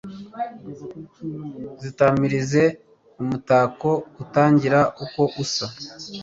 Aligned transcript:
zitamirize 1.81 2.63
umutako 3.21 3.89
utagira 4.23 4.79
uko 5.03 5.21
usa 5.43 5.65